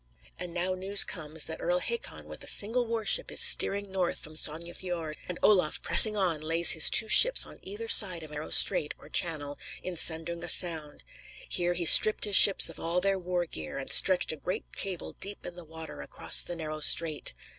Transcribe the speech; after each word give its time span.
And 0.39 0.51
now 0.51 0.73
news 0.73 1.03
comes 1.03 1.45
that 1.45 1.61
Earl 1.61 1.77
Hakon, 1.77 2.25
with 2.25 2.43
a 2.43 2.47
single 2.47 2.87
war 2.87 3.05
ship, 3.05 3.29
is 3.31 3.39
steering 3.39 3.91
north 3.91 4.19
from 4.19 4.35
Sogne 4.35 4.73
Fiord; 4.73 5.15
and 5.29 5.37
Olaf, 5.43 5.79
pressing 5.83 6.17
on, 6.17 6.41
lays 6.41 6.71
his 6.71 6.89
two 6.89 7.07
ships 7.07 7.45
on 7.45 7.59
either 7.61 7.87
side 7.87 8.23
of 8.23 8.31
a 8.31 8.33
narrow 8.33 8.49
strait, 8.49 8.95
or 8.97 9.09
channel, 9.09 9.59
in 9.83 9.93
Sandunga 9.95 10.49
Sound. 10.49 11.03
Here 11.47 11.73
he 11.73 11.85
stripped 11.85 12.25
his 12.25 12.35
ships 12.35 12.67
of 12.67 12.79
all 12.79 12.99
their 12.99 13.19
war 13.19 13.45
gear, 13.45 13.77
and 13.77 13.91
stretched 13.91 14.31
a 14.31 14.35
great 14.37 14.75
cable 14.75 15.13
deep 15.19 15.45
in 15.45 15.53
the 15.55 15.63
water, 15.63 16.01
across 16.01 16.41
the 16.41 16.55
narrow 16.55 16.79
strait. 16.79 17.35